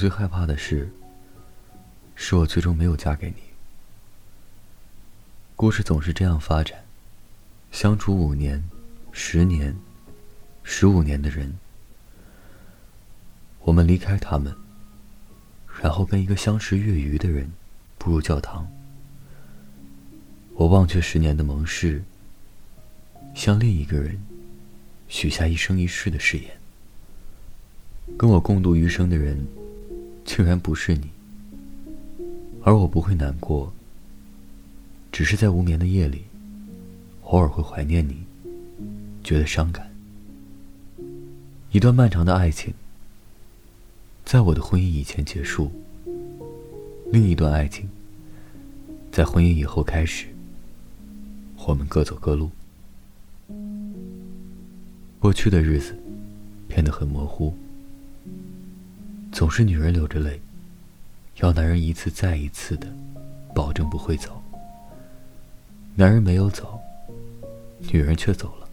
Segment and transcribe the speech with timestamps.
[0.00, 0.90] 最害怕的事，
[2.14, 3.34] 是我最终没有嫁给你。
[5.54, 6.82] 故事总是这样发展，
[7.70, 8.64] 相处五年、
[9.12, 9.76] 十年、
[10.62, 11.58] 十五年的人，
[13.58, 14.56] 我们离开他们，
[15.82, 17.52] 然后跟一个相识月余的人
[17.98, 18.66] 步入教堂。
[20.54, 22.02] 我忘却十年的盟誓，
[23.34, 24.18] 向另一个人
[25.08, 26.58] 许下一生一世的誓言。
[28.16, 29.46] 跟我共度余生的人，
[30.32, 31.10] 竟然不是你，
[32.62, 33.72] 而我不会难过，
[35.10, 36.22] 只是在无眠的夜里，
[37.24, 38.22] 偶尔会怀念你，
[39.24, 39.90] 觉得伤感。
[41.72, 42.72] 一段漫长的爱情，
[44.24, 45.68] 在我的婚姻以前结束；
[47.10, 47.90] 另一段爱情，
[49.10, 50.28] 在婚姻以后开始。
[51.66, 52.48] 我们各走各路，
[55.18, 55.98] 过去的日子
[56.68, 57.52] 变得很模糊。
[59.32, 60.40] 总是女人流着泪，
[61.36, 62.86] 要男人一次再一次的
[63.54, 64.42] 保证不会走。
[65.94, 66.78] 男人没有走，
[67.92, 68.68] 女人却走了。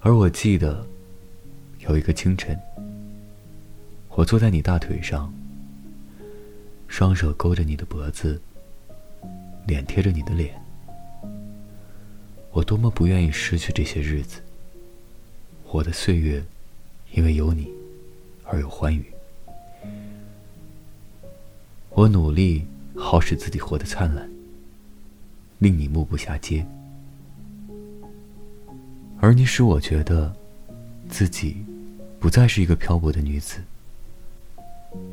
[0.00, 0.86] 而我记得，
[1.80, 2.58] 有一个清晨，
[4.10, 5.32] 我坐在你大腿上，
[6.86, 8.40] 双手勾着你的脖子，
[9.66, 10.60] 脸贴着你的脸。
[12.52, 14.40] 我多么不愿意失去这些日子。
[15.70, 16.42] 我的岁月，
[17.12, 17.70] 因为有你
[18.46, 19.04] 而有欢愉。
[21.90, 24.28] 我努力好使自己活得灿烂，
[25.58, 26.66] 令你目不暇接。
[29.18, 30.34] 而你使我觉得，
[31.08, 31.56] 自己
[32.20, 33.58] 不再是一个漂泊的女子，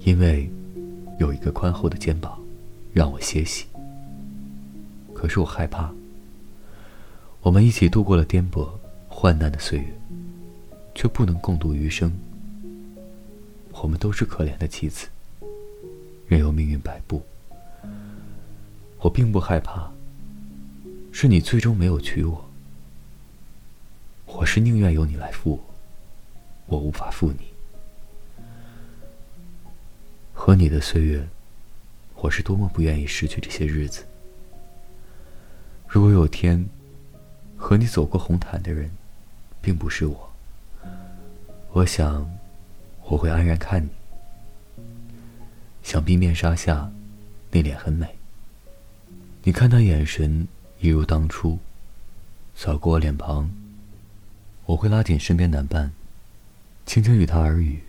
[0.00, 0.50] 因为
[1.18, 2.40] 有一个宽厚的肩膀
[2.92, 3.66] 让我歇息。
[5.14, 5.92] 可是我害怕。
[7.42, 8.68] 我们一起度过了颠簸、
[9.08, 9.86] 患难的岁月，
[10.94, 12.12] 却不能共度余生。
[13.82, 15.08] 我们都是可怜的妻子，
[16.28, 17.22] 任由命运摆布。
[18.98, 19.90] 我并不害怕，
[21.10, 22.50] 是你最终没有娶我。
[24.26, 25.52] 我是宁愿由你来负
[26.66, 27.46] 我，我无法负你。
[30.34, 31.26] 和你的岁月，
[32.16, 34.04] 我是多么不愿意失去这些日子。
[35.88, 36.68] 如果有天，
[37.56, 38.90] 和你走过红毯的人，
[39.62, 40.30] 并不是我。
[41.72, 42.30] 我想，
[43.10, 43.90] 我会安然看你。
[45.82, 46.92] 想必面纱下，
[47.50, 48.16] 那脸很美。
[49.42, 50.46] 你看他眼神，
[50.78, 51.58] 一如当初。
[52.54, 53.50] 扫过我脸庞，
[54.64, 55.90] 我会拉紧身边男伴，
[56.86, 57.82] 轻轻与他耳语。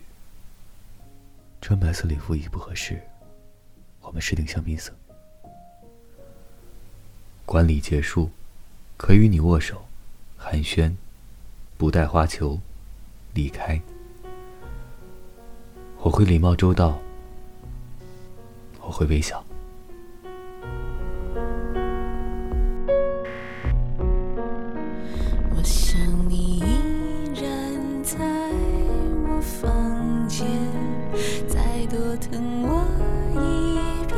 [1.61, 2.99] 穿白色礼服已不合适，
[4.01, 4.91] 我们试定香槟色。
[7.45, 8.31] 管理结束。
[8.97, 9.85] 可与你握手，
[10.37, 10.95] 寒暄，
[11.75, 12.59] 不带花球，
[13.33, 13.81] 离开。
[16.03, 16.97] 我会礼貌周到，
[18.81, 19.43] 我会微笑。
[25.55, 26.63] 我想你依
[27.39, 28.17] 然在
[29.27, 30.47] 我房间，
[31.47, 32.83] 再多疼我
[33.33, 34.17] 一遍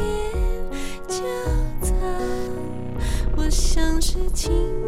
[1.05, 1.21] 就
[1.81, 1.93] 走。
[3.35, 4.82] 我像是情。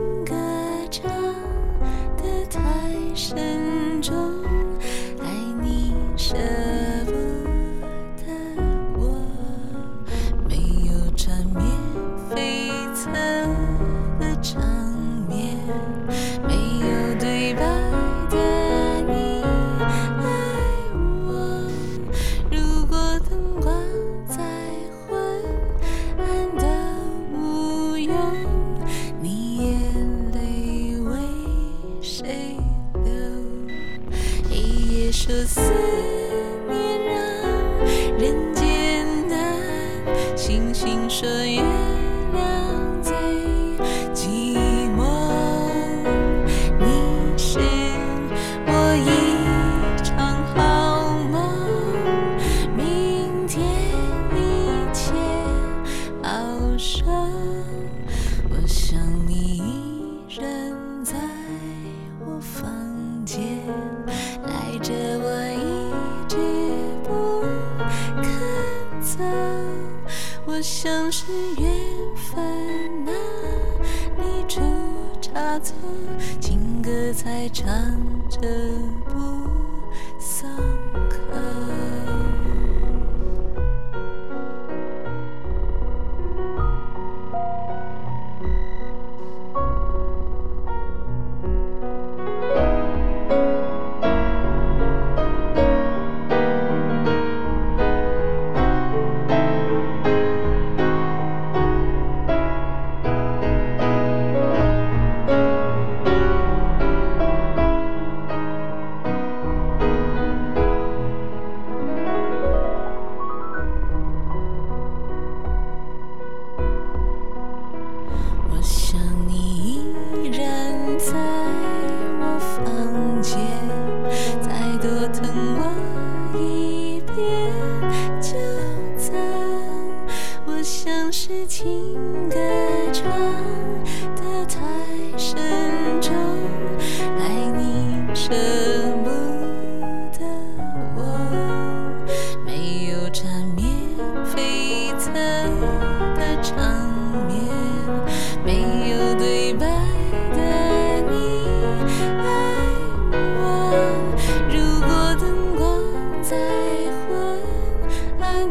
[38.18, 39.58] 人间难，
[40.38, 41.10] 星星
[41.50, 41.55] 影。
[70.78, 71.72] 像是缘
[72.16, 72.44] 分，
[73.08, 73.14] 啊，
[74.18, 74.60] 你出
[75.22, 75.74] 差错，
[76.42, 77.66] 情歌才唱
[78.30, 78.42] 着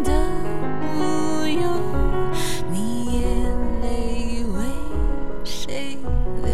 [0.02, 0.12] 的
[0.96, 1.62] 无忧，
[2.70, 3.22] 你眼
[3.82, 4.58] 泪为
[5.44, 5.96] 谁
[6.42, 6.50] 流？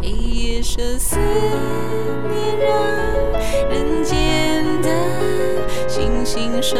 [0.00, 0.06] 一
[0.54, 2.32] 夜说思你，
[2.62, 2.70] 让
[3.70, 4.88] 人间的
[5.88, 6.78] 星星说。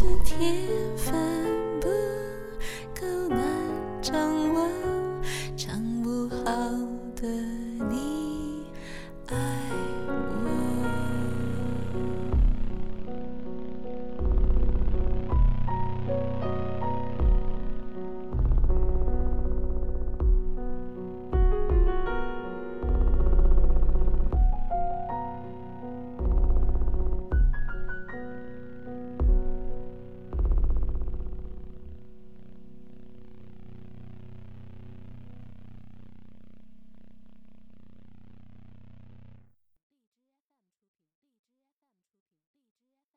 [0.00, 0.66] 是天
[0.96, 1.29] 分。